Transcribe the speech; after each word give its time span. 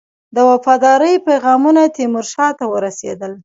د 0.35 0.37
وفاداری 0.49 1.13
پیغامونه 1.27 1.81
تیمورشاه 1.97 2.51
ته 2.59 2.65
ورسېدل. 2.71 3.33